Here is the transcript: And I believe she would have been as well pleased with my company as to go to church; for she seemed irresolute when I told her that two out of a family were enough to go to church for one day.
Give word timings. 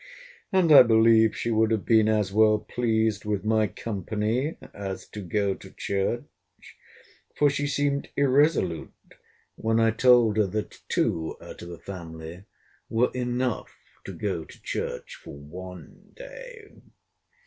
And 0.51 0.71
I 0.71 0.81
believe 0.81 1.37
she 1.37 1.51
would 1.51 1.69
have 1.69 1.85
been 1.85 2.07
as 2.09 2.33
well 2.33 2.57
pleased 2.57 3.23
with 3.23 3.45
my 3.45 3.67
company 3.67 4.57
as 4.73 5.05
to 5.09 5.21
go 5.21 5.53
to 5.53 5.69
church; 5.69 6.23
for 7.35 7.51
she 7.51 7.67
seemed 7.67 8.09
irresolute 8.17 8.91
when 9.57 9.79
I 9.79 9.91
told 9.91 10.37
her 10.37 10.47
that 10.47 10.79
two 10.89 11.37
out 11.39 11.61
of 11.61 11.69
a 11.69 11.77
family 11.77 12.45
were 12.89 13.11
enough 13.13 13.77
to 14.05 14.13
go 14.13 14.43
to 14.43 14.61
church 14.63 15.21
for 15.23 15.35
one 15.37 16.13
day. 16.15 16.71